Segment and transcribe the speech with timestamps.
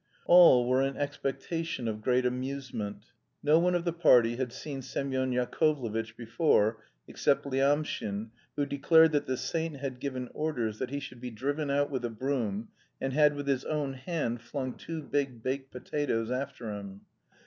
[0.25, 3.11] All were in expectation of great amusement.
[3.43, 9.27] No one of the party had seen Semyon Yakovlevitch before, except Lyamshin, who declared that
[9.27, 12.69] the saint had given orders that he should be driven out with a broom,
[12.99, 17.01] and had with his own hand flung two big baked potatoes after him.